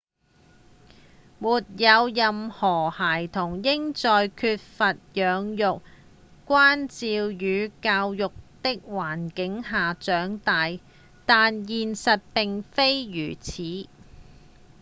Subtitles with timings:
[1.37, 5.79] 沒有任何孩童應在缺乏養育、
[6.47, 8.29] 關照與教育
[8.63, 10.69] 的環境下長大
[11.27, 13.87] 但現實並非如此